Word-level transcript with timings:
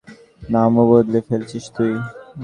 নামও 0.49 0.83
বদলে 0.89 1.19
ফেলেছিস 1.27 1.65
তুই? 1.75 1.93